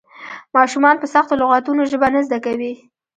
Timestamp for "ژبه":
1.91-2.07